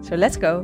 So 0.00 0.16
let's 0.16 0.36
go! 0.36 0.62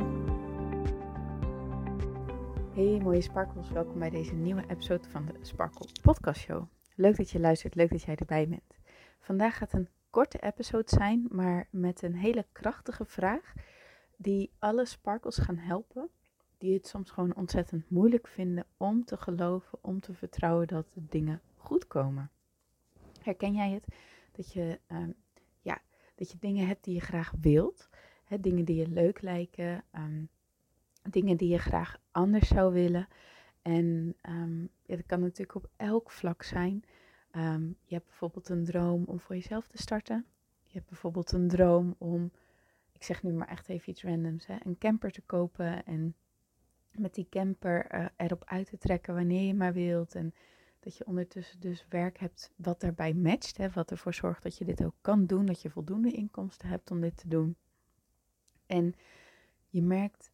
Hey 2.73 2.99
mooie 2.99 3.21
sparkles, 3.21 3.69
welkom 3.69 3.99
bij 3.99 4.09
deze 4.09 4.33
nieuwe 4.33 4.63
episode 4.67 5.09
van 5.09 5.25
de 5.25 5.33
Sparkle 5.41 5.87
Podcast 6.01 6.41
Show. 6.41 6.63
Leuk 6.95 7.17
dat 7.17 7.29
je 7.29 7.39
luistert, 7.39 7.75
leuk 7.75 7.89
dat 7.89 8.03
jij 8.03 8.15
erbij 8.15 8.47
bent. 8.47 8.77
Vandaag 9.19 9.57
gaat 9.57 9.73
een 9.73 9.89
korte 10.09 10.39
episode 10.39 10.89
zijn, 10.89 11.27
maar 11.29 11.67
met 11.69 12.01
een 12.01 12.15
hele 12.15 12.45
krachtige 12.51 13.05
vraag 13.05 13.53
die 14.17 14.51
alle 14.59 14.85
sparkles 14.85 15.37
gaan 15.37 15.57
helpen. 15.57 16.09
Die 16.57 16.73
het 16.73 16.87
soms 16.87 17.11
gewoon 17.11 17.35
ontzettend 17.35 17.89
moeilijk 17.89 18.27
vinden 18.27 18.65
om 18.77 19.05
te 19.05 19.17
geloven, 19.17 19.77
om 19.81 19.99
te 19.99 20.13
vertrouwen 20.13 20.67
dat 20.67 20.85
dingen 20.95 21.41
goed 21.55 21.87
komen. 21.87 22.31
Herken 23.21 23.53
jij 23.53 23.71
het? 23.71 23.85
Dat 24.31 24.53
je, 24.53 24.79
um, 24.91 25.15
ja, 25.61 25.81
dat 26.15 26.31
je 26.31 26.37
dingen 26.39 26.67
hebt 26.67 26.83
die 26.83 26.93
je 26.93 27.01
graag 27.01 27.33
wilt, 27.41 27.89
dingen 28.39 28.65
die 28.65 28.75
je 28.75 28.87
leuk 28.87 29.21
lijken, 29.21 29.83
um, 29.95 30.29
dingen 31.09 31.37
die 31.37 31.49
je 31.49 31.57
graag 31.57 31.97
anders 32.11 32.47
zou 32.47 32.73
willen. 32.73 33.07
En 33.61 34.15
ja, 34.85 34.95
dat 34.95 35.05
kan 35.05 35.19
natuurlijk 35.19 35.55
op 35.55 35.69
elk 35.75 36.11
vlak 36.11 36.43
zijn. 36.43 36.83
Um, 37.31 37.77
je 37.83 37.93
hebt 37.93 38.07
bijvoorbeeld 38.07 38.49
een 38.49 38.65
droom 38.65 39.03
om 39.03 39.19
voor 39.19 39.35
jezelf 39.35 39.67
te 39.67 39.77
starten. 39.77 40.25
Je 40.63 40.73
hebt 40.73 40.89
bijvoorbeeld 40.89 41.31
een 41.31 41.47
droom 41.47 41.95
om, 41.97 42.31
ik 42.91 43.03
zeg 43.03 43.23
nu 43.23 43.33
maar 43.33 43.47
echt 43.47 43.69
even 43.69 43.89
iets 43.89 44.03
randoms, 44.03 44.45
hè, 44.45 44.55
een 44.63 44.77
camper 44.77 45.11
te 45.11 45.21
kopen 45.21 45.85
en 45.85 46.15
met 46.91 47.13
die 47.13 47.27
camper 47.29 47.95
uh, 47.95 48.05
erop 48.17 48.43
uit 48.45 48.69
te 48.69 48.77
trekken 48.77 49.13
wanneer 49.13 49.47
je 49.47 49.53
maar 49.53 49.73
wilt. 49.73 50.15
En 50.15 50.33
dat 50.79 50.97
je 50.97 51.05
ondertussen 51.05 51.59
dus 51.59 51.85
werk 51.89 52.19
hebt 52.19 52.51
wat 52.55 52.81
daarbij 52.81 53.13
matcht, 53.13 53.57
hè, 53.57 53.69
wat 53.69 53.91
ervoor 53.91 54.13
zorgt 54.13 54.43
dat 54.43 54.57
je 54.57 54.65
dit 54.65 54.83
ook 54.83 54.95
kan 55.01 55.25
doen, 55.25 55.45
dat 55.45 55.61
je 55.61 55.69
voldoende 55.69 56.11
inkomsten 56.11 56.67
hebt 56.67 56.91
om 56.91 57.01
dit 57.01 57.17
te 57.17 57.27
doen. 57.27 57.55
En 58.65 58.95
je 59.69 59.81
merkt 59.81 60.31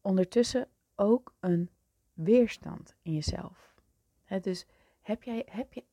ondertussen 0.00 0.68
ook 0.94 1.34
een 1.40 1.70
weerstand 2.12 2.94
in 3.02 3.14
jezelf. 3.14 3.74
Dus 4.40 4.66
heb 5.00 5.22
jij, 5.22 5.46
heb 5.50 5.72
je, 5.72 5.84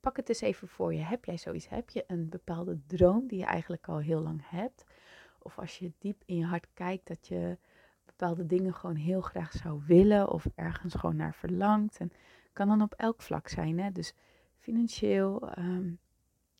pak 0.00 0.16
het 0.16 0.28
eens 0.28 0.40
even 0.40 0.68
voor 0.68 0.94
je. 0.94 1.00
Heb 1.00 1.24
jij 1.24 1.36
zoiets? 1.36 1.68
Heb 1.68 1.90
je 1.90 2.04
een 2.06 2.28
bepaalde 2.28 2.80
droom 2.86 3.26
die 3.26 3.38
je 3.38 3.44
eigenlijk 3.44 3.88
al 3.88 3.98
heel 3.98 4.20
lang 4.20 4.40
hebt? 4.44 4.84
Of 5.38 5.58
als 5.58 5.78
je 5.78 5.92
diep 5.98 6.22
in 6.26 6.36
je 6.36 6.44
hart 6.44 6.66
kijkt 6.74 7.06
dat 7.06 7.28
je 7.28 7.58
bepaalde 8.04 8.46
dingen 8.46 8.74
gewoon 8.74 8.96
heel 8.96 9.20
graag 9.20 9.52
zou 9.52 9.82
willen 9.86 10.30
of 10.30 10.46
ergens 10.54 10.94
gewoon 10.94 11.16
naar 11.16 11.34
verlangt. 11.34 11.96
En 11.98 12.12
kan 12.52 12.68
dan 12.68 12.82
op 12.82 12.94
elk 12.94 13.22
vlak 13.22 13.48
zijn. 13.48 13.92
Dus 13.92 14.14
financieel, 14.58 15.58
um, 15.58 15.98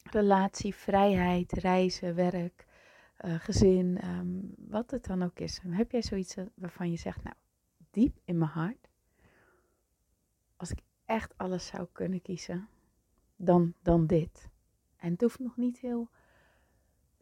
relatie, 0.03 0.75
vrijheid, 0.75 1.53
reizen, 1.53 2.15
werk, 2.15 2.67
uh, 3.25 3.35
gezin, 3.35 4.09
um, 4.09 4.55
wat 4.57 4.91
het 4.91 5.05
dan 5.05 5.23
ook 5.23 5.39
is. 5.39 5.61
Heb 5.69 5.91
jij 5.91 6.03
zoiets 6.03 6.37
waarvan 6.55 6.91
je 6.91 6.97
zegt, 6.97 7.23
nou, 7.23 7.37
diep 7.91 8.19
in 8.25 8.39
mijn 8.39 8.51
hart, 8.51 8.89
als 10.57 10.71
ik 10.71 10.81
echt 11.05 11.39
alles 11.39 11.67
zou 11.67 11.87
kunnen 11.93 12.23
kiezen, 12.23 12.69
dan, 13.37 13.75
dan 13.83 14.07
dit. 14.07 14.49
En 14.97 15.13
het 15.13 15.21
hoeft 15.21 15.39
nog 15.39 15.57
niet 15.57 15.79
heel, 15.79 16.11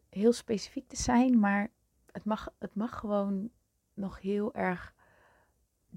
heel 0.09 0.33
specifiek 0.33 0.87
te 0.87 0.95
zijn, 0.95 1.39
maar 1.39 1.71
het 2.11 2.25
mag, 2.25 2.53
het 2.59 2.75
mag 2.75 2.99
gewoon 2.99 3.49
nog 3.93 4.21
heel 4.21 4.53
erg 4.53 4.93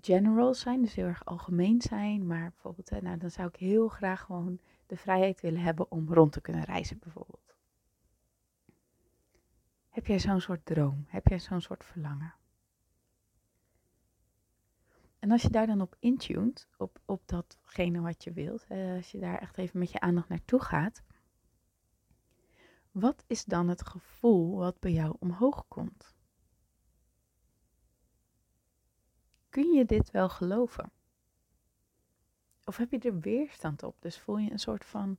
general 0.01 0.55
zijn, 0.55 0.83
dus 0.83 0.95
heel 0.95 1.07
erg 1.07 1.25
algemeen 1.25 1.83
zijn. 1.83 2.27
Maar 2.27 2.51
bijvoorbeeld, 2.51 3.03
nou, 3.03 3.19
dan 3.19 3.31
zou 3.31 3.49
ik 3.49 3.57
heel 3.57 3.89
graag 3.89 4.21
gewoon 4.21 4.59
de 4.87 4.97
vrijheid 4.97 5.41
willen 5.41 5.61
hebben 5.61 5.91
om 5.91 6.13
rond 6.13 6.33
te 6.33 6.41
kunnen 6.41 6.65
reizen, 6.65 6.99
bijvoorbeeld. 6.99 7.42
Heb 9.93 10.07
jij 10.07 10.19
zo'n 10.19 10.41
soort 10.41 10.67
droom? 10.67 11.05
Heb 11.09 11.27
jij 11.27 11.39
zo'n 11.39 11.61
soort 11.61 11.85
verlangen? 11.85 12.35
En 15.19 15.31
als 15.31 15.43
je 15.43 15.51
daar 15.51 15.67
dan 15.67 15.81
op 15.81 15.97
intuned, 15.99 16.69
op, 16.77 17.01
op 17.05 17.23
datgene 17.29 18.01
wat 18.01 18.25
je 18.25 18.33
wilt, 18.33 18.67
als 18.69 19.11
je 19.11 19.19
daar 19.19 19.39
echt 19.39 19.59
even 19.59 19.79
met 19.79 19.91
je 19.91 20.01
aandacht 20.01 20.29
naartoe 20.29 20.61
gaat, 20.61 21.03
wat 22.91 23.25
is 23.27 23.45
dan 23.45 23.69
het 23.69 23.87
gevoel 23.87 24.57
wat 24.57 24.81
bij 24.81 24.93
jou 24.93 25.17
omhoog 25.19 25.69
komt? 25.69 26.15
Kun 29.49 29.73
je 29.73 29.85
dit 29.85 30.11
wel 30.11 30.29
geloven? 30.29 30.93
Of 32.65 32.77
heb 32.77 32.91
je 32.91 32.99
er 32.99 33.21
weerstand 33.21 33.83
op? 33.83 33.97
Dus 34.01 34.19
voel 34.19 34.39
je 34.39 34.51
een 34.51 34.59
soort 34.59 34.85
van, 34.85 35.19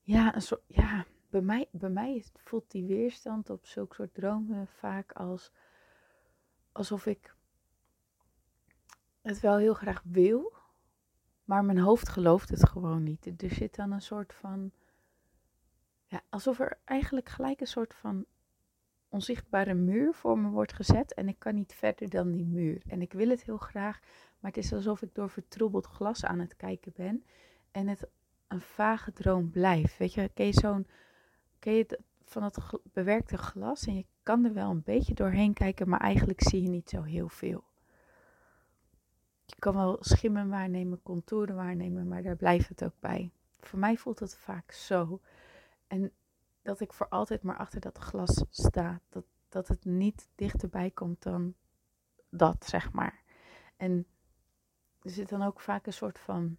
ja, 0.00 0.34
een 0.34 0.42
soort, 0.42 0.62
ja, 0.66 1.06
bij 1.34 1.42
mij, 1.42 1.68
bij 1.70 1.90
mij 1.90 2.24
voelt 2.34 2.70
die 2.70 2.84
weerstand 2.84 3.50
op 3.50 3.66
zulke 3.66 3.94
soort 3.94 4.14
dromen 4.14 4.66
vaak 4.66 5.12
als 5.12 5.52
alsof 6.72 7.06
ik 7.06 7.34
het 9.22 9.40
wel 9.40 9.56
heel 9.56 9.74
graag 9.74 10.02
wil, 10.04 10.52
maar 11.44 11.64
mijn 11.64 11.78
hoofd 11.78 12.08
gelooft 12.08 12.48
het 12.48 12.68
gewoon 12.68 13.02
niet. 13.02 13.42
Er 13.42 13.50
zit 13.50 13.74
dan 13.74 13.92
een 13.92 14.00
soort 14.00 14.34
van, 14.34 14.72
ja, 16.06 16.22
alsof 16.30 16.60
er 16.60 16.78
eigenlijk 16.84 17.28
gelijk 17.28 17.60
een 17.60 17.66
soort 17.66 17.94
van 17.94 18.24
onzichtbare 19.08 19.74
muur 19.74 20.14
voor 20.14 20.38
me 20.38 20.48
wordt 20.48 20.72
gezet 20.72 21.14
en 21.14 21.28
ik 21.28 21.38
kan 21.38 21.54
niet 21.54 21.74
verder 21.74 22.10
dan 22.10 22.30
die 22.30 22.46
muur. 22.46 22.82
En 22.86 23.02
ik 23.02 23.12
wil 23.12 23.28
het 23.28 23.44
heel 23.44 23.58
graag, 23.58 24.00
maar 24.38 24.50
het 24.50 24.64
is 24.64 24.72
alsof 24.72 25.02
ik 25.02 25.14
door 25.14 25.30
vertroebeld 25.30 25.86
glas 25.86 26.24
aan 26.24 26.38
het 26.38 26.56
kijken 26.56 26.92
ben 26.96 27.24
en 27.70 27.88
het 27.88 28.08
een 28.48 28.60
vage 28.60 29.12
droom 29.12 29.50
blijft. 29.50 29.96
Weet 29.96 30.14
je, 30.14 30.30
ken 30.34 30.46
je 30.46 30.52
zo'n 30.52 30.86
ken 31.64 31.74
je 31.74 32.00
van 32.24 32.42
het 32.42 32.58
bewerkte 32.92 33.36
glas 33.36 33.86
en 33.86 33.96
je 33.96 34.06
kan 34.22 34.44
er 34.44 34.52
wel 34.52 34.70
een 34.70 34.82
beetje 34.82 35.14
doorheen 35.14 35.52
kijken, 35.52 35.88
maar 35.88 36.00
eigenlijk 36.00 36.42
zie 36.42 36.62
je 36.62 36.68
niet 36.68 36.88
zo 36.88 37.02
heel 37.02 37.28
veel. 37.28 37.64
Je 39.44 39.56
kan 39.58 39.74
wel 39.74 39.96
schimmen 40.00 40.48
waarnemen, 40.48 41.02
contouren 41.02 41.54
waarnemen, 41.54 42.08
maar 42.08 42.22
daar 42.22 42.36
blijft 42.36 42.68
het 42.68 42.84
ook 42.84 43.00
bij. 43.00 43.30
Voor 43.60 43.78
mij 43.78 43.96
voelt 43.96 44.18
het 44.18 44.36
vaak 44.36 44.72
zo. 44.72 45.20
En 45.86 46.12
dat 46.62 46.80
ik 46.80 46.92
voor 46.92 47.08
altijd 47.08 47.42
maar 47.42 47.56
achter 47.56 47.80
dat 47.80 47.98
glas 47.98 48.44
sta. 48.50 49.00
Dat, 49.08 49.24
dat 49.48 49.68
het 49.68 49.84
niet 49.84 50.28
dichterbij 50.34 50.90
komt 50.90 51.22
dan 51.22 51.54
dat, 52.28 52.64
zeg 52.64 52.92
maar. 52.92 53.22
En 53.76 54.06
er 55.02 55.10
zit 55.10 55.28
dan 55.28 55.42
ook 55.42 55.60
vaak 55.60 55.86
een 55.86 55.92
soort 55.92 56.18
van 56.18 56.56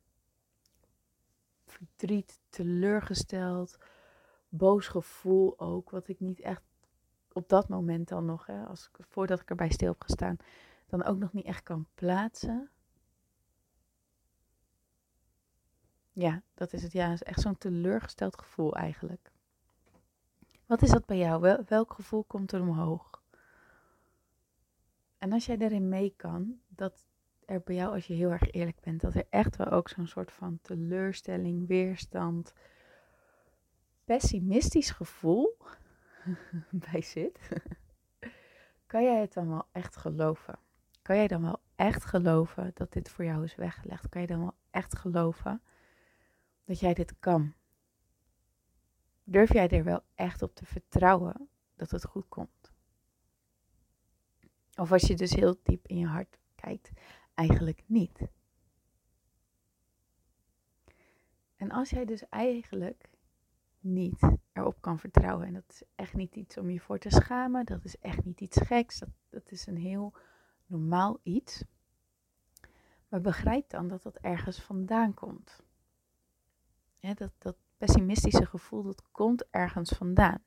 verdriet, 1.66 2.40
teleurgesteld, 2.50 3.78
boos 4.58 4.88
gevoel 4.88 5.60
ook, 5.60 5.90
wat 5.90 6.08
ik 6.08 6.20
niet 6.20 6.40
echt 6.40 6.64
op 7.32 7.50
dat 7.50 7.70
moment 7.70 8.08
dan 8.08 8.26
nog, 8.26 8.46
hè, 8.46 8.64
als, 8.64 8.90
voordat 9.00 9.42
ik 9.42 9.50
erbij 9.50 9.72
stil 9.72 9.92
heb 9.92 10.02
gestaan, 10.02 10.38
dan 10.88 11.04
ook 11.04 11.18
nog 11.18 11.34
niet 11.34 11.46
echt 11.46 11.64
kan 11.64 11.88
plaatsen. 11.96 12.70
Ja, 16.12 16.42
dat 16.54 16.74
is 16.74 16.84
het. 16.84 16.92
Ja, 16.92 17.12
is 17.12 17.24
echt 17.24 17.42
zo'n 17.42 17.58
teleurgesteld 17.58 18.40
gevoel 18.40 18.76
eigenlijk. 18.76 19.32
Wat 20.66 20.82
is 20.82 20.90
dat 20.90 21.06
bij 21.06 21.18
jou? 21.18 21.42
Wel, 21.42 21.64
welk 21.68 21.94
gevoel 21.94 22.24
komt 22.24 22.51
er 22.51 22.62
omhoog? 22.62 23.24
En 25.18 25.31
als 25.31 25.46
jij 25.46 25.58
daarin 25.58 25.90
mee 25.90 26.13
kan, 26.18 26.60
dat 26.68 27.06
er 27.46 27.62
bij 27.62 27.75
jou, 27.75 27.94
als 27.94 28.08
je 28.08 28.13
heel 28.13 28.31
erg 28.31 28.51
eerlijk 28.51 28.80
bent, 28.81 29.01
dat 29.01 29.16
er 29.16 29.28
echt 29.30 29.56
wel 29.56 29.68
ook 29.68 29.90
zo'n 29.90 30.08
soort 30.08 30.31
van 30.31 30.60
teleurstelling, 30.62 31.68
weerstand, 31.68 32.54
pessimistisch 34.06 34.92
gevoel 34.92 35.57
bij 36.92 37.02
zit, 37.02 37.50
kan 38.88 39.04
jij 39.04 39.19
het 39.22 39.34
dan 39.34 39.50
wel 39.50 39.68
echt 39.72 39.96
geloven? 39.96 40.60
Kan 41.02 41.16
jij 41.16 41.28
dan 41.28 41.42
wel 41.42 41.62
echt 41.75 42.06
geloven 42.06 42.72
dat 42.74 42.94
dit 42.94 43.10
voor 43.10 43.25
jou 43.25 43.44
is 43.44 43.56
weggelegd? 43.56 44.10
Kan 44.10 44.22
je 44.22 44.28
dan 44.28 44.40
wel 44.40 44.56
echt 44.72 44.98
geloven 44.98 45.62
dat 46.63 46.80
jij 46.80 46.94
dit 46.94 47.19
kan? 47.19 47.54
Durf 49.24 49.54
jij 49.54 49.69
er 49.69 49.84
wel 49.84 50.04
echt 50.16 50.42
op 50.42 50.56
te 50.56 50.66
vertrouwen 50.66 51.50
dat 51.75 51.92
het 51.92 52.06
goed 52.06 52.28
komt? 52.30 52.72
Of 54.75 54.92
als 54.92 55.01
je 55.01 55.16
dus 55.16 55.34
heel 55.34 55.56
diep 55.63 55.88
in 55.88 55.98
je 55.98 56.08
hart 56.08 56.40
kijkt, 56.56 56.92
eigenlijk 57.34 57.84
niet. 57.86 58.22
En 61.56 61.72
als 61.72 61.90
jij 61.90 62.06
dus 62.06 62.30
eigenlijk 62.30 63.10
niet 63.86 64.28
erop 64.54 64.82
kan 64.82 65.00
vertrouwen. 65.00 65.48
En 65.48 65.54
dat 65.54 65.70
is 65.70 65.84
echt 65.96 66.14
niet 66.14 66.36
iets 66.36 66.58
om 66.58 66.70
je 66.70 66.80
voor 66.80 67.00
te 67.00 67.10
schamen. 67.10 67.66
Dat 67.66 67.84
is 67.84 67.98
echt 67.98 68.26
niet 68.26 68.42
iets 68.42 68.58
geks. 68.62 69.00
Dat, 69.00 69.10
dat 69.30 69.52
is 69.52 69.68
een 69.68 69.78
heel 69.78 70.14
normaal 70.66 71.20
iets. 71.24 71.64
Maar 73.10 73.22
begrijp 73.22 73.70
dan 73.70 73.88
dat 73.88 74.04
dat 74.04 74.16
ergens 74.16 74.62
vandaan 74.62 75.14
komt. 75.14 75.64
dat, 77.16 77.32
dat 77.38 77.58
pessimistische 77.78 78.46
gevoel, 78.46 78.84
dat 78.84 79.04
komt 79.12 79.50
ergens 79.50 79.90
vandaan. 79.90 80.44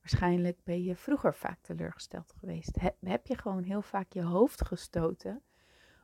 Waarschijnlijk 0.00 0.58
ben 0.64 0.82
je 0.82 0.96
vroeger 0.96 1.34
vaak 1.34 1.58
teleurgesteld 1.60 2.32
geweest. 2.38 2.78
heb 3.00 3.26
je 3.26 3.36
gewoon 3.36 3.62
heel 3.62 3.82
vaak 3.82 4.12
je 4.12 4.22
hoofd 4.22 4.66
gestoten? 4.66 5.42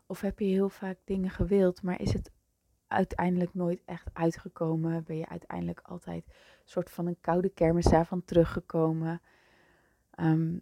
Of 0.06 0.20
heb 0.20 0.38
je 0.38 0.44
heel 0.44 0.68
vaak 0.68 0.98
dingen 1.04 1.30
gewild, 1.30 1.82
maar 1.82 2.00
is 2.00 2.12
het 2.12 2.30
uiteindelijk 2.88 3.54
nooit 3.54 3.82
echt 3.84 4.10
uitgekomen? 4.12 5.04
Ben 5.04 5.16
je 5.16 5.28
uiteindelijk 5.28 5.80
altijd 5.80 6.24
een 6.26 6.34
soort 6.64 6.90
van 6.90 7.06
een 7.06 7.20
koude 7.20 7.48
kermis 7.48 7.84
daarvan 7.84 8.24
teruggekomen? 8.24 9.20
Ehm, 10.10 10.56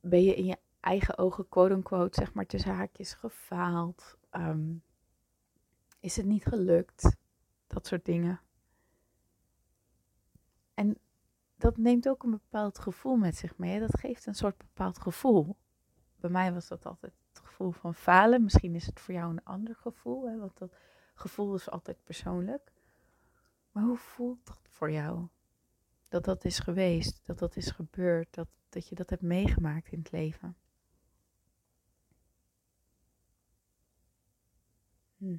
ben 0.00 0.22
je 0.22 0.34
in 0.34 0.44
je 0.44 0.58
eigen 0.80 1.18
ogen, 1.18 1.48
quote-unquote, 1.48 2.20
zeg 2.20 2.34
maar 2.34 2.46
tussen 2.46 2.74
haakjes, 2.74 3.14
gefaald? 3.14 4.16
Ehm, 4.30 4.74
is 6.00 6.16
het 6.16 6.26
niet 6.26 6.44
gelukt? 6.44 7.16
Dat 7.66 7.86
soort 7.86 8.04
dingen. 8.04 8.40
En 10.74 10.98
dat 11.56 11.76
neemt 11.76 12.08
ook 12.08 12.22
een 12.22 12.30
bepaald 12.30 12.78
gevoel 12.78 13.16
met 13.16 13.36
zich 13.36 13.56
mee. 13.56 13.80
Dat 13.80 13.98
geeft 13.98 14.26
een 14.26 14.34
soort 14.34 14.58
bepaald 14.58 14.98
gevoel. 14.98 15.56
Bij 16.16 16.30
mij 16.30 16.52
was 16.52 16.68
dat 16.68 16.86
altijd 16.86 17.12
het 17.28 17.38
gevoel 17.38 17.70
van 17.70 17.94
falen. 17.94 18.42
Misschien 18.42 18.74
is 18.74 18.86
het 18.86 19.00
voor 19.00 19.14
jou 19.14 19.30
een 19.30 19.44
ander 19.44 19.76
gevoel, 19.76 20.28
hè, 20.28 20.38
want 20.38 20.58
dat 20.58 20.74
gevoel 21.22 21.54
is 21.54 21.70
altijd 21.70 22.04
persoonlijk. 22.04 22.72
Maar 23.72 23.82
hoe 23.82 23.96
voelt 23.96 24.46
dat 24.46 24.60
voor 24.68 24.90
jou? 24.90 25.26
Dat 26.08 26.24
dat 26.24 26.44
is 26.44 26.58
geweest, 26.58 27.20
dat 27.24 27.38
dat 27.38 27.56
is 27.56 27.70
gebeurd, 27.70 28.34
dat, 28.34 28.48
dat 28.68 28.88
je 28.88 28.94
dat 28.94 29.10
hebt 29.10 29.22
meegemaakt 29.22 29.92
in 29.92 29.98
het 29.98 30.12
leven. 30.12 30.56
Hm. 35.16 35.36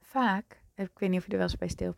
Vaak, 0.00 0.62
ik 0.74 0.98
weet 0.98 1.10
niet 1.10 1.18
of 1.18 1.24
je 1.26 1.32
er 1.32 1.38
wel 1.38 1.48
eens 1.48 1.56
bij 1.56 1.68
stil 1.68 1.94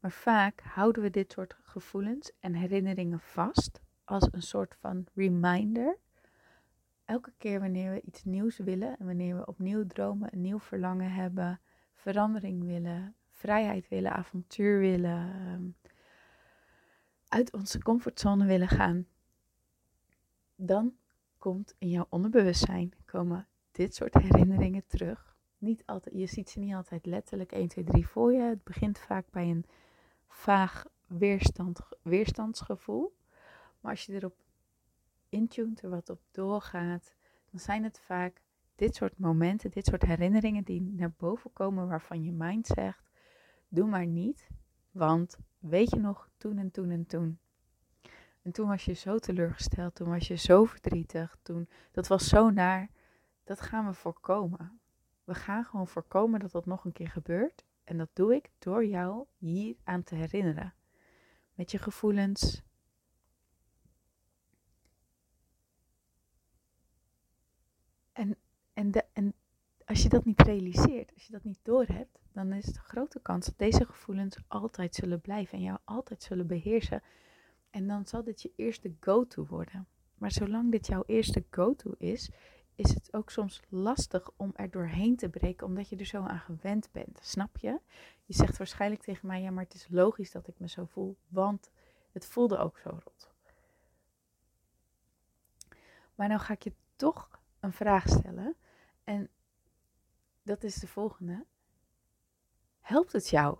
maar 0.00 0.12
vaak 0.12 0.60
houden 0.60 1.02
we 1.02 1.10
dit 1.10 1.32
soort 1.32 1.56
gevoelens 1.62 2.32
en 2.40 2.54
herinneringen 2.54 3.20
vast 3.20 3.80
als 4.04 4.28
een 4.32 4.42
soort 4.42 4.76
van 4.80 5.06
reminder. 5.14 5.98
Elke 7.04 7.32
keer 7.38 7.60
wanneer 7.60 7.92
we 7.92 8.00
iets 8.00 8.24
nieuws 8.24 8.58
willen 8.58 8.98
en 8.98 9.06
wanneer 9.06 9.36
we 9.36 9.46
opnieuw 9.46 9.86
dromen, 9.86 10.32
een 10.32 10.40
nieuw 10.40 10.58
verlangen 10.58 11.12
hebben, 11.12 11.60
verandering 11.98 12.64
willen, 12.64 13.14
vrijheid 13.30 13.88
willen, 13.88 14.12
avontuur 14.12 14.78
willen, 14.78 15.32
ehm, 15.32 15.62
uit 17.28 17.52
onze 17.52 17.78
comfortzone 17.78 18.46
willen 18.46 18.68
gaan, 18.68 19.06
dan 20.54 20.96
komt 21.38 21.74
in 21.78 21.88
jouw 21.88 22.06
onderbewustzijn 22.08 22.92
komen 23.04 23.46
dit 23.72 23.94
soort 23.94 24.14
herinneringen 24.14 24.86
terug. 24.86 25.36
Niet 25.58 25.82
altijd, 25.86 26.14
je 26.14 26.26
ziet 26.26 26.50
ze 26.50 26.58
niet 26.58 26.74
altijd 26.74 27.06
letterlijk 27.06 27.52
1, 27.52 27.68
2, 27.68 27.84
3 27.84 28.06
voor 28.06 28.32
je. 28.32 28.40
Het 28.40 28.64
begint 28.64 28.98
vaak 28.98 29.30
bij 29.30 29.50
een 29.50 29.64
vaag 30.28 30.86
weerstand, 31.06 31.80
weerstandsgevoel. 32.02 33.16
Maar 33.80 33.90
als 33.90 34.06
je 34.06 34.12
erop 34.12 34.36
intunt, 35.28 35.82
er 35.82 35.90
wat 35.90 36.10
op 36.10 36.20
doorgaat, 36.30 37.14
dan 37.50 37.60
zijn 37.60 37.84
het 37.84 38.00
vaak 38.00 38.40
dit 38.78 38.94
soort 38.94 39.18
momenten, 39.18 39.70
dit 39.70 39.86
soort 39.86 40.02
herinneringen 40.02 40.64
die 40.64 40.82
naar 40.82 41.12
boven 41.16 41.52
komen 41.52 41.88
waarvan 41.88 42.22
je 42.22 42.32
mind 42.32 42.66
zegt, 42.66 43.10
doe 43.68 43.86
maar 43.86 44.06
niet, 44.06 44.48
want 44.90 45.38
weet 45.58 45.90
je 45.90 46.00
nog, 46.00 46.30
toen 46.36 46.58
en 46.58 46.70
toen 46.70 46.90
en 46.90 47.06
toen. 47.06 47.38
En 48.42 48.52
toen 48.52 48.68
was 48.68 48.84
je 48.84 48.92
zo 48.92 49.18
teleurgesteld, 49.18 49.94
toen 49.94 50.08
was 50.08 50.28
je 50.28 50.36
zo 50.36 50.64
verdrietig, 50.64 51.36
toen, 51.42 51.68
dat 51.92 52.06
was 52.06 52.28
zo 52.28 52.50
naar, 52.50 52.90
dat 53.44 53.60
gaan 53.60 53.86
we 53.86 53.92
voorkomen. 53.92 54.80
We 55.24 55.34
gaan 55.34 55.64
gewoon 55.64 55.88
voorkomen 55.88 56.40
dat 56.40 56.50
dat 56.50 56.66
nog 56.66 56.84
een 56.84 56.92
keer 56.92 57.08
gebeurt. 57.08 57.64
En 57.84 57.98
dat 57.98 58.08
doe 58.12 58.34
ik 58.34 58.50
door 58.58 58.86
jou 58.86 59.26
hier 59.36 59.76
aan 59.84 60.02
te 60.02 60.14
herinneren. 60.14 60.74
Met 61.54 61.70
je 61.70 61.78
gevoelens. 61.78 62.62
En, 68.12 68.36
en, 68.78 68.92
en 69.12 69.34
als 69.84 70.02
je 70.02 70.08
dat 70.08 70.24
niet 70.24 70.40
realiseert, 70.40 71.14
als 71.14 71.26
je 71.26 71.32
dat 71.32 71.44
niet 71.44 71.58
doorhebt, 71.62 72.18
dan 72.32 72.52
is 72.52 72.64
de 72.64 72.80
grote 72.80 73.20
kans 73.20 73.46
dat 73.46 73.58
deze 73.58 73.84
gevoelens 73.84 74.36
altijd 74.48 74.94
zullen 74.94 75.20
blijven 75.20 75.58
en 75.58 75.64
jou 75.64 75.78
altijd 75.84 76.22
zullen 76.22 76.46
beheersen. 76.46 77.02
En 77.70 77.86
dan 77.86 78.06
zal 78.06 78.24
dit 78.24 78.42
je 78.42 78.52
eerste 78.56 78.94
go-to 79.00 79.46
worden. 79.46 79.86
Maar 80.14 80.32
zolang 80.32 80.70
dit 80.70 80.86
jouw 80.86 81.02
eerste 81.06 81.44
go-to 81.50 81.94
is, 81.98 82.30
is 82.74 82.94
het 82.94 83.14
ook 83.14 83.30
soms 83.30 83.62
lastig 83.68 84.30
om 84.36 84.52
er 84.54 84.70
doorheen 84.70 85.16
te 85.16 85.28
breken, 85.28 85.66
omdat 85.66 85.88
je 85.88 85.96
er 85.96 86.06
zo 86.06 86.22
aan 86.22 86.40
gewend 86.40 86.88
bent. 86.92 87.18
Snap 87.22 87.56
je? 87.56 87.80
Je 88.24 88.34
zegt 88.34 88.58
waarschijnlijk 88.58 89.02
tegen 89.02 89.26
mij, 89.26 89.42
ja, 89.42 89.50
maar 89.50 89.64
het 89.64 89.74
is 89.74 89.86
logisch 89.90 90.30
dat 90.30 90.48
ik 90.48 90.58
me 90.58 90.68
zo 90.68 90.84
voel, 90.84 91.16
want 91.28 91.70
het 92.12 92.26
voelde 92.26 92.58
ook 92.58 92.78
zo 92.78 92.88
rot. 92.90 93.30
Maar 96.14 96.28
nou 96.28 96.40
ga 96.40 96.52
ik 96.52 96.62
je 96.62 96.72
toch 96.96 97.38
een 97.60 97.72
vraag 97.72 98.08
stellen. 98.08 98.56
En 99.08 99.30
dat 100.42 100.62
is 100.62 100.74
de 100.74 100.86
volgende. 100.86 101.46
Helpt 102.80 103.12
het 103.12 103.28
jou? 103.28 103.58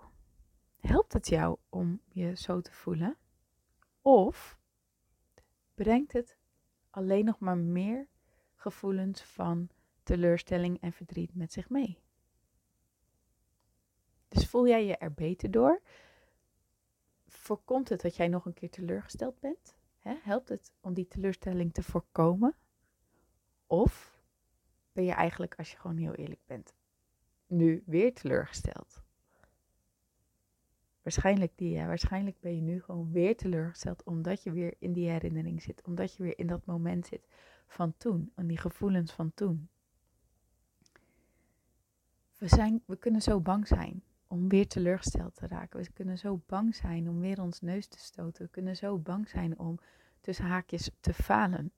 Helpt 0.81 1.12
het 1.12 1.29
jou 1.29 1.59
om 1.69 2.00
je 2.09 2.37
zo 2.37 2.61
te 2.61 2.73
voelen? 2.73 3.17
Of 4.03 4.59
brengt 5.75 6.12
het 6.12 6.37
alleen 6.91 7.25
nog 7.25 7.39
maar 7.39 7.56
meer 7.56 8.09
gevoelens 8.55 9.23
van 9.23 9.69
teleurstelling 10.03 10.81
en 10.81 10.93
verdriet 10.93 11.35
met 11.35 11.53
zich 11.53 11.69
mee. 11.69 11.99
Dus 14.29 14.49
voel 14.49 14.67
jij 14.67 14.85
je 14.85 14.97
er 14.97 15.12
beter 15.12 15.51
door? 15.51 15.83
Voorkomt 17.27 17.89
het 17.89 18.01
dat 18.01 18.17
jij 18.17 18.29
nog 18.29 18.47
een 18.47 18.55
keer 18.55 18.71
teleurgesteld 18.71 19.41
bent? 19.41 19.77
helpt 20.01 20.49
het 20.49 20.73
om 20.81 20.94
die 20.94 21.09
teleurstelling 21.09 21.73
te 21.73 21.83
voorkomen? 21.83 22.56
Of 23.67 24.18
ben 24.99 25.06
je 25.06 25.12
eigenlijk, 25.12 25.55
als 25.55 25.71
je 25.71 25.77
gewoon 25.77 25.97
heel 25.97 26.15
eerlijk 26.15 26.41
bent, 26.47 26.75
nu 27.47 27.83
weer 27.87 28.15
teleurgesteld? 28.15 29.03
Waarschijnlijk 31.03 31.53
die. 31.55 31.77
Waarschijnlijk 31.77 32.41
ben 32.41 32.55
je 32.55 32.61
nu 32.61 32.83
gewoon 32.83 33.12
weer 33.12 33.37
teleurgesteld 33.37 34.03
omdat 34.03 34.43
je 34.43 34.53
weer 34.53 34.75
in 34.79 34.93
die 34.93 35.11
herinnering 35.11 35.62
zit. 35.62 35.83
Omdat 35.83 36.15
je 36.15 36.23
weer 36.23 36.39
in 36.39 36.47
dat 36.47 36.67
moment 36.67 37.06
zit 37.06 37.29
van 37.67 37.94
toen, 37.96 38.32
en 38.34 38.46
die 38.46 38.58
gevoelens 38.58 39.13
van 39.13 39.34
toen. 39.34 39.69
We, 42.39 42.49
zijn, 42.49 42.82
we 42.87 42.96
kunnen 42.96 43.22
zo 43.22 43.41
bang 43.41 43.67
zijn 43.67 44.03
om 44.27 44.49
weer 44.49 44.69
teleurgesteld 44.69 45.34
te 45.34 45.46
raken. 45.46 45.81
We 45.81 45.93
kunnen 45.93 46.19
zo 46.19 46.41
bang 46.46 46.75
zijn 46.75 47.08
om 47.08 47.20
weer 47.20 47.41
ons 47.41 47.61
neus 47.61 47.87
te 47.87 47.99
stoten. 47.99 48.44
We 48.44 48.51
kunnen 48.51 48.77
zo 48.77 48.99
bang 48.99 49.29
zijn 49.29 49.58
om 49.58 49.79
tussen 50.20 50.44
haakjes 50.44 50.91
te 51.01 51.15
falen. 51.15 51.72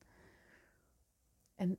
En 1.54 1.78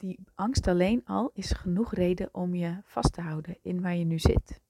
die 0.00 0.18
angst 0.34 0.66
alleen 0.66 1.04
al 1.04 1.30
is 1.34 1.52
genoeg 1.52 1.94
reden 1.94 2.28
om 2.34 2.54
je 2.54 2.80
vast 2.84 3.12
te 3.12 3.20
houden 3.20 3.56
in 3.62 3.80
waar 3.80 3.94
je 3.94 4.04
nu 4.04 4.18
zit. 4.18 4.60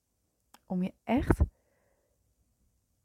Om 0.65 0.83
je 0.83 0.93
echt 1.03 1.41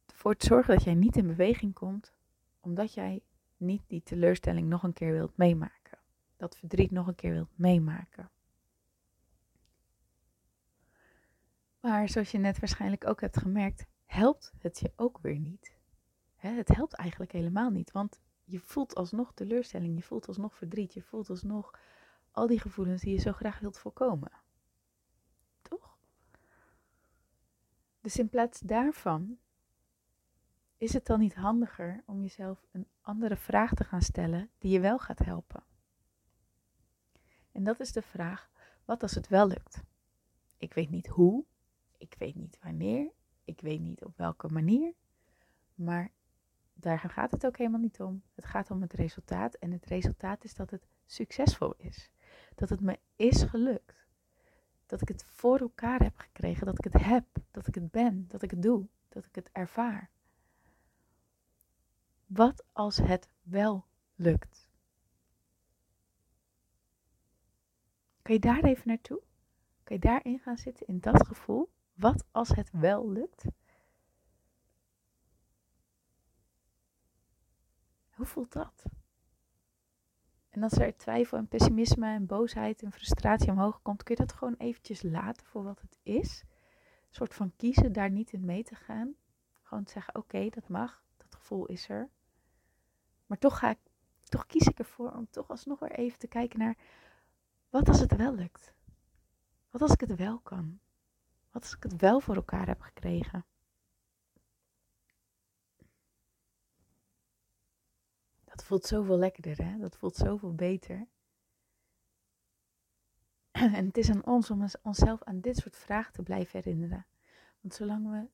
voor 0.06 0.36
te 0.36 0.46
zorgen 0.46 0.74
dat 0.74 0.84
jij 0.84 0.94
niet 0.94 1.16
in 1.16 1.26
beweging 1.26 1.74
komt, 1.74 2.12
omdat 2.60 2.94
jij 2.94 3.22
niet 3.56 3.82
die 3.86 4.02
teleurstelling 4.02 4.68
nog 4.68 4.82
een 4.82 4.92
keer 4.92 5.12
wilt 5.12 5.36
meemaken. 5.36 5.98
Dat 6.36 6.56
verdriet 6.56 6.90
nog 6.90 7.06
een 7.06 7.14
keer 7.14 7.32
wilt 7.32 7.58
meemaken. 7.58 8.30
Maar 11.80 12.08
zoals 12.08 12.30
je 12.30 12.38
net 12.38 12.58
waarschijnlijk 12.58 13.06
ook 13.06 13.20
hebt 13.20 13.38
gemerkt, 13.38 13.86
helpt 14.04 14.52
het 14.58 14.78
je 14.78 14.92
ook 14.96 15.18
weer 15.22 15.38
niet. 15.38 15.74
het 16.36 16.68
helpt 16.68 16.94
eigenlijk 16.94 17.32
helemaal 17.32 17.70
niet, 17.70 17.92
want 17.92 18.20
je 18.44 18.58
voelt 18.60 18.94
alsnog 18.94 19.32
teleurstelling, 19.34 19.96
je 19.96 20.02
voelt 20.02 20.28
alsnog 20.28 20.56
verdriet, 20.56 20.94
je 20.94 21.02
voelt 21.02 21.30
alsnog 21.30 21.78
al 22.36 22.46
die 22.46 22.60
gevoelens 22.60 23.02
die 23.02 23.12
je 23.12 23.20
zo 23.20 23.32
graag 23.32 23.58
wilt 23.58 23.78
voorkomen. 23.78 24.32
Toch? 25.62 25.98
Dus 28.00 28.18
in 28.18 28.28
plaats 28.28 28.60
daarvan 28.60 29.38
is 30.76 30.92
het 30.92 31.06
dan 31.06 31.18
niet 31.18 31.34
handiger 31.34 32.02
om 32.06 32.20
jezelf 32.20 32.66
een 32.70 32.86
andere 33.00 33.36
vraag 33.36 33.74
te 33.74 33.84
gaan 33.84 34.02
stellen 34.02 34.50
die 34.58 34.72
je 34.72 34.80
wel 34.80 34.98
gaat 34.98 35.18
helpen? 35.18 35.64
En 37.52 37.64
dat 37.64 37.80
is 37.80 37.92
de 37.92 38.02
vraag: 38.02 38.50
wat 38.84 39.02
als 39.02 39.14
het 39.14 39.28
wel 39.28 39.46
lukt? 39.46 39.82
Ik 40.56 40.74
weet 40.74 40.90
niet 40.90 41.06
hoe, 41.06 41.44
ik 41.96 42.14
weet 42.18 42.34
niet 42.34 42.58
wanneer, 42.62 43.10
ik 43.44 43.60
weet 43.60 43.80
niet 43.80 44.04
op 44.04 44.16
welke 44.16 44.48
manier, 44.48 44.94
maar 45.74 46.12
daar 46.74 46.98
gaat 46.98 47.30
het 47.30 47.46
ook 47.46 47.56
helemaal 47.56 47.80
niet 47.80 48.00
om. 48.00 48.22
Het 48.34 48.44
gaat 48.44 48.70
om 48.70 48.80
het 48.80 48.92
resultaat 48.92 49.54
en 49.54 49.70
het 49.70 49.86
resultaat 49.86 50.44
is 50.44 50.54
dat 50.54 50.70
het 50.70 50.88
succesvol 51.06 51.74
is. 51.76 52.10
Dat 52.56 52.68
het 52.68 52.80
me 52.80 52.98
is 53.16 53.42
gelukt. 53.42 54.06
Dat 54.86 55.00
ik 55.00 55.08
het 55.08 55.24
voor 55.24 55.58
elkaar 55.58 56.02
heb 56.02 56.18
gekregen, 56.18 56.66
dat 56.66 56.78
ik 56.78 56.92
het 56.92 57.02
heb, 57.02 57.26
dat 57.50 57.66
ik 57.66 57.74
het 57.74 57.90
ben, 57.90 58.26
dat 58.28 58.42
ik 58.42 58.50
het 58.50 58.62
doe, 58.62 58.86
dat 59.08 59.24
ik 59.24 59.34
het 59.34 59.50
ervaar. 59.52 60.10
Wat 62.26 62.64
als 62.72 62.96
het 62.96 63.28
wel 63.42 63.84
lukt? 64.14 64.68
Kan 68.22 68.34
je 68.34 68.40
daar 68.40 68.64
even 68.64 68.88
naartoe? 68.88 69.22
Kan 69.84 69.96
je 69.96 70.02
daarin 70.02 70.38
gaan 70.38 70.58
zitten, 70.58 70.86
in 70.86 71.00
dat 71.00 71.26
gevoel? 71.26 71.72
Wat 71.94 72.24
als 72.30 72.48
het 72.48 72.70
wel 72.70 73.10
lukt? 73.10 73.44
Hoe 78.10 78.26
voelt 78.26 78.52
dat? 78.52 78.84
En 80.56 80.62
als 80.62 80.72
er 80.72 80.96
twijfel 80.96 81.38
en 81.38 81.48
pessimisme 81.48 82.06
en 82.06 82.26
boosheid 82.26 82.82
en 82.82 82.92
frustratie 82.92 83.50
omhoog 83.50 83.82
komt, 83.82 84.02
kun 84.02 84.14
je 84.18 84.26
dat 84.26 84.36
gewoon 84.36 84.54
eventjes 84.58 85.02
laten 85.02 85.46
voor 85.46 85.62
wat 85.62 85.80
het 85.80 85.98
is. 86.02 86.42
Een 86.46 87.14
soort 87.14 87.34
van 87.34 87.52
kiezen, 87.56 87.92
daar 87.92 88.10
niet 88.10 88.32
in 88.32 88.44
mee 88.44 88.62
te 88.62 88.74
gaan. 88.74 89.14
Gewoon 89.62 89.86
zeggen, 89.86 90.14
oké, 90.14 90.48
dat 90.48 90.68
mag, 90.68 91.02
dat 91.16 91.34
gevoel 91.34 91.66
is 91.66 91.88
er. 91.88 92.08
Maar 93.26 93.38
toch, 93.38 93.58
ga 93.58 93.70
ik, 93.70 93.78
toch 94.24 94.46
kies 94.46 94.66
ik 94.66 94.78
ervoor 94.78 95.12
om 95.12 95.30
toch 95.30 95.48
alsnog 95.48 95.78
weer 95.78 95.92
even 95.92 96.18
te 96.18 96.28
kijken 96.28 96.58
naar, 96.58 96.76
wat 97.70 97.88
als 97.88 98.00
het 98.00 98.16
wel 98.16 98.34
lukt? 98.34 98.74
Wat 99.70 99.82
als 99.82 99.92
ik 99.92 100.00
het 100.00 100.14
wel 100.14 100.38
kan? 100.38 100.78
Wat 101.50 101.62
als 101.62 101.76
ik 101.76 101.82
het 101.82 101.96
wel 102.00 102.20
voor 102.20 102.34
elkaar 102.34 102.66
heb 102.66 102.80
gekregen? 102.80 103.44
Dat 108.56 108.64
voelt 108.64 108.86
zoveel 108.86 109.18
lekkerder, 109.18 109.64
hè? 109.64 109.78
Dat 109.78 109.96
voelt 109.96 110.16
zoveel 110.16 110.54
beter. 110.54 111.06
En 113.78 113.86
het 113.86 113.96
is 113.96 114.10
aan 114.10 114.26
ons 114.26 114.50
om 114.50 114.66
onszelf 114.82 115.22
aan 115.22 115.40
dit 115.40 115.56
soort 115.56 115.76
vragen 115.76 116.12
te 116.12 116.22
blijven 116.22 116.60
herinneren. 116.62 117.06
Want 117.60 117.74
zolang 117.74 118.10
we 118.10 118.28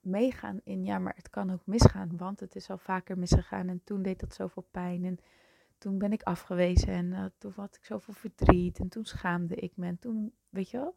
meegaan 0.00 0.60
in, 0.64 0.84
ja, 0.84 0.98
maar 0.98 1.14
het 1.16 1.30
kan 1.30 1.52
ook 1.52 1.66
misgaan, 1.66 2.16
want 2.16 2.40
het 2.40 2.56
is 2.56 2.70
al 2.70 2.78
vaker 2.78 3.18
misgegaan 3.18 3.68
en 3.68 3.84
toen 3.84 4.02
deed 4.02 4.20
dat 4.20 4.34
zoveel 4.34 4.66
pijn 4.70 5.04
en 5.04 5.18
toen 5.78 5.98
ben 5.98 6.12
ik 6.12 6.22
afgewezen 6.22 6.88
en 6.88 7.06
uh, 7.06 7.24
toen 7.38 7.52
had 7.56 7.76
ik 7.76 7.84
zoveel 7.84 8.14
verdriet 8.14 8.78
en 8.78 8.88
toen 8.88 9.04
schaamde 9.04 9.54
ik 9.54 9.76
me 9.76 9.86
en 9.86 9.98
toen, 9.98 10.34
weet 10.48 10.70
je 10.70 10.76
wel, 10.76 10.96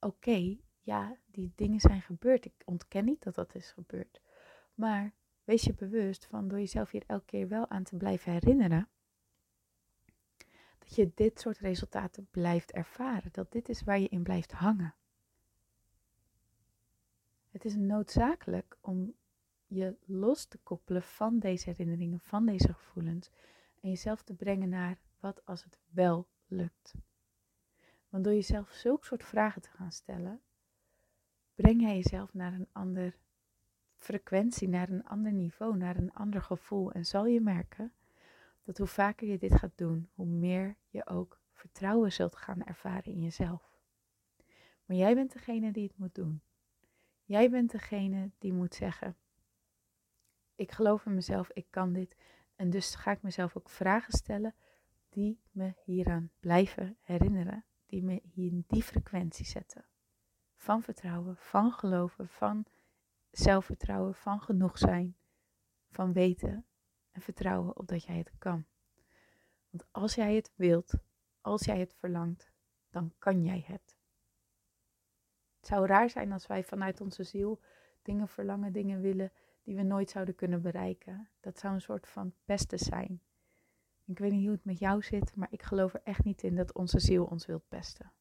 oké, 0.00 0.56
ja, 0.80 1.16
die 1.26 1.52
dingen 1.54 1.80
zijn 1.80 2.02
gebeurd. 2.02 2.44
Ik 2.44 2.62
ontken 2.64 3.04
niet 3.04 3.22
dat 3.22 3.34
dat 3.34 3.54
is 3.54 3.70
gebeurd. 3.70 4.20
Maar 4.74 5.14
wees 5.48 5.62
je 5.62 5.74
bewust 5.74 6.26
van 6.26 6.48
door 6.48 6.58
jezelf 6.58 6.90
hier 6.90 7.04
elke 7.06 7.24
keer 7.24 7.48
wel 7.48 7.68
aan 7.68 7.82
te 7.82 7.96
blijven 7.96 8.32
herinneren, 8.32 8.88
dat 10.78 10.94
je 10.94 11.12
dit 11.14 11.40
soort 11.40 11.58
resultaten 11.58 12.28
blijft 12.30 12.72
ervaren. 12.72 13.32
Dat 13.32 13.52
dit 13.52 13.68
is 13.68 13.82
waar 13.82 13.98
je 13.98 14.08
in 14.08 14.22
blijft 14.22 14.52
hangen. 14.52 14.94
Het 17.50 17.64
is 17.64 17.74
noodzakelijk 17.76 18.76
om 18.80 19.14
je 19.66 19.96
los 20.04 20.44
te 20.44 20.58
koppelen 20.58 21.02
van 21.02 21.38
deze 21.38 21.70
herinneringen, 21.70 22.20
van 22.20 22.46
deze 22.46 22.74
gevoelens. 22.74 23.30
En 23.80 23.88
jezelf 23.88 24.22
te 24.22 24.34
brengen 24.34 24.68
naar 24.68 24.98
wat 25.20 25.46
als 25.46 25.64
het 25.64 25.78
wel 25.90 26.28
lukt. 26.46 26.94
Want 28.08 28.24
door 28.24 28.34
jezelf 28.34 28.70
zulke 28.70 29.06
soort 29.06 29.24
vragen 29.24 29.62
te 29.62 29.70
gaan 29.70 29.92
stellen, 29.92 30.40
breng 31.54 31.80
jij 31.80 31.94
jezelf 31.94 32.34
naar 32.34 32.52
een 32.52 32.68
ander 32.72 33.18
frequentie, 33.98 34.68
naar 34.68 34.88
een 34.88 35.04
ander 35.04 35.32
niveau, 35.32 35.76
naar 35.76 35.96
een 35.96 36.12
ander 36.12 36.42
gevoel. 36.42 36.92
En 36.92 37.04
zal 37.04 37.26
je 37.26 37.40
merken 37.40 37.92
dat 38.64 38.78
hoe 38.78 38.86
vaker 38.86 39.28
je 39.28 39.38
dit 39.38 39.54
gaat 39.54 39.78
doen, 39.78 40.08
hoe 40.14 40.26
meer 40.26 40.76
je 40.88 41.06
ook 41.06 41.40
vertrouwen 41.52 42.12
zult 42.12 42.36
gaan 42.36 42.64
ervaren 42.64 43.12
in 43.12 43.22
jezelf. 43.22 43.78
Maar 44.84 44.96
jij 44.96 45.14
bent 45.14 45.32
degene 45.32 45.72
die 45.72 45.86
het 45.86 45.98
moet 45.98 46.14
doen. 46.14 46.42
Jij 47.24 47.50
bent 47.50 47.70
degene 47.70 48.30
die 48.38 48.52
moet 48.52 48.74
zeggen: 48.74 49.16
Ik 50.54 50.72
geloof 50.72 51.06
in 51.06 51.14
mezelf, 51.14 51.50
ik 51.52 51.66
kan 51.70 51.92
dit. 51.92 52.16
En 52.56 52.70
dus 52.70 52.94
ga 52.94 53.10
ik 53.10 53.22
mezelf 53.22 53.56
ook 53.56 53.68
vragen 53.68 54.12
stellen 54.12 54.54
die 55.08 55.40
me 55.50 55.74
hieraan 55.84 56.30
blijven 56.40 56.96
herinneren, 57.02 57.64
die 57.86 58.02
me 58.02 58.20
hier 58.22 58.50
in 58.50 58.64
die 58.66 58.82
frequentie 58.82 59.46
zetten. 59.46 59.84
Van 60.56 60.82
vertrouwen, 60.82 61.36
van 61.36 61.72
geloven, 61.72 62.28
van 62.28 62.66
zelfvertrouwen, 63.30 64.14
van 64.14 64.40
genoeg 64.40 64.78
zijn, 64.78 65.16
van 65.90 66.12
weten 66.12 66.66
en 67.10 67.20
vertrouwen 67.20 67.76
op 67.76 67.86
dat 67.88 68.04
jij 68.04 68.16
het 68.16 68.32
kan. 68.38 68.66
Want 69.70 69.86
als 69.90 70.14
jij 70.14 70.34
het 70.34 70.52
wilt, 70.54 70.94
als 71.40 71.64
jij 71.64 71.78
het 71.78 71.94
verlangt, 71.94 72.50
dan 72.90 73.12
kan 73.18 73.42
jij 73.42 73.64
het. 73.66 73.96
Het 75.56 75.66
zou 75.66 75.86
raar 75.86 76.10
zijn 76.10 76.32
als 76.32 76.46
wij 76.46 76.64
vanuit 76.64 77.00
onze 77.00 77.22
ziel 77.22 77.60
dingen 78.02 78.28
verlangen, 78.28 78.72
dingen 78.72 79.00
willen 79.00 79.32
die 79.62 79.76
we 79.76 79.82
nooit 79.82 80.10
zouden 80.10 80.34
kunnen 80.34 80.62
bereiken. 80.62 81.28
Dat 81.40 81.58
zou 81.58 81.74
een 81.74 81.80
soort 81.80 82.08
van 82.08 82.34
pesten 82.44 82.78
zijn. 82.78 83.22
Ik 84.04 84.18
weet 84.18 84.32
niet 84.32 84.44
hoe 84.44 84.54
het 84.54 84.64
met 84.64 84.78
jou 84.78 85.02
zit, 85.02 85.36
maar 85.36 85.48
ik 85.50 85.62
geloof 85.62 85.94
er 85.94 86.00
echt 86.04 86.24
niet 86.24 86.42
in 86.42 86.56
dat 86.56 86.72
onze 86.74 86.98
ziel 86.98 87.24
ons 87.24 87.46
wilt 87.46 87.68
pesten. 87.68 88.12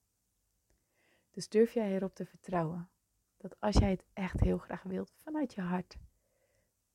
Dus 1.31 1.49
durf 1.49 1.73
jij 1.73 1.95
erop 1.95 2.15
te 2.15 2.25
vertrouwen 2.25 2.89
dat 3.37 3.55
als 3.59 3.75
jij 3.75 3.89
het 3.89 4.03
echt 4.13 4.39
heel 4.39 4.57
graag 4.57 4.83
wilt 4.83 5.13
vanuit 5.23 5.53
je 5.53 5.61
hart, 5.61 5.97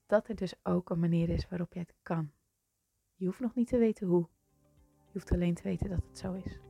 dat 0.06 0.28
er 0.28 0.34
dus 0.34 0.54
ook 0.62 0.90
een 0.90 1.00
manier 1.00 1.28
is 1.28 1.48
waarop 1.48 1.72
jij 1.72 1.82
het 1.82 1.94
kan. 2.02 2.30
Je 3.14 3.26
hoeft 3.26 3.40
nog 3.40 3.54
niet 3.54 3.68
te 3.68 3.78
weten 3.78 4.06
hoe. 4.06 4.26
Je 5.06 5.12
hoeft 5.12 5.32
alleen 5.32 5.54
te 5.54 5.62
weten 5.62 5.88
dat 5.88 6.02
het 6.08 6.18
zo 6.18 6.32
is. 6.32 6.60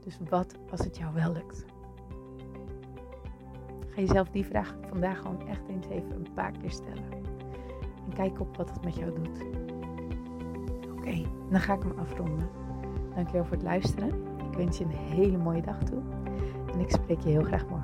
Dus 0.00 0.18
wat 0.28 0.58
als 0.70 0.84
het 0.84 0.96
jou 0.96 1.14
wel 1.14 1.32
lukt? 1.32 1.64
Ga 3.88 4.00
jezelf 4.00 4.30
die 4.30 4.44
vraag 4.44 4.76
vandaag 4.88 5.18
gewoon 5.20 5.48
echt 5.48 5.68
eens 5.68 5.86
even 5.86 6.10
een 6.10 6.32
paar 6.34 6.52
keer 6.52 6.70
stellen. 6.70 7.12
En 8.04 8.14
kijk 8.14 8.40
op 8.40 8.56
wat 8.56 8.70
het 8.70 8.84
met 8.84 8.96
jou 8.96 9.14
doet. 9.14 9.42
Oké, 10.90 11.22
dan 11.50 11.60
ga 11.60 11.74
ik 11.74 11.82
hem 11.82 11.98
afronden. 11.98 12.48
Dankjewel 13.14 13.44
voor 13.44 13.56
het 13.56 13.62
luisteren. 13.62 14.08
Ik 14.50 14.56
wens 14.56 14.78
je 14.78 14.84
een 14.84 14.90
hele 14.90 15.38
mooie 15.38 15.62
dag 15.62 15.82
toe. 15.82 16.02
En 16.72 16.80
ik 16.80 16.90
spreek 16.90 17.20
je 17.20 17.28
heel 17.28 17.44
graag 17.44 17.68
morgen. 17.68 17.83